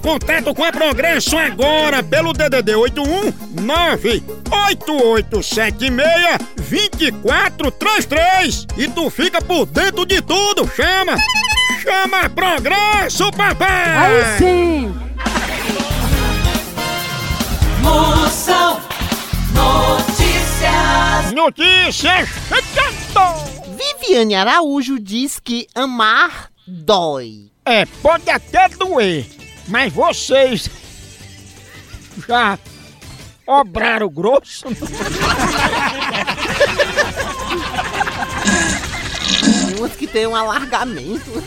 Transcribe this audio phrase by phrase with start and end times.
[0.00, 3.32] contato com a Progresso agora pelo DDD 81
[3.62, 11.16] 98876 2433 e tu fica por dentro de tudo, chama!
[11.82, 13.96] Chama Progresso, papai!
[13.96, 14.94] Aí sim!
[17.82, 18.80] Moção
[19.54, 21.32] Notícias.
[21.32, 22.28] Notícias!
[23.76, 27.50] Viviane Araújo diz que amar dói.
[27.64, 29.26] É, pode até doer,
[29.68, 30.68] mas vocês
[32.26, 32.58] já
[33.46, 34.66] obraram grosso?
[39.66, 41.42] Tem umas que tem um alargamento.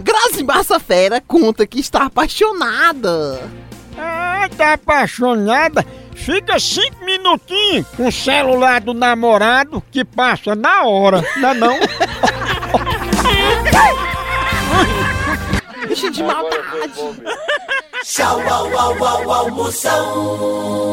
[0.00, 3.48] Grazi Massa Fera conta que está apaixonada.
[3.96, 5.86] Ah, tá apaixonada?
[6.14, 11.78] Fica cinco minutinhos com o celular do namorado que passa na hora, não é não?
[16.02, 16.58] Deixa de maldade.
[18.02, 20.92] Tchau, au, au, au, au, Moção.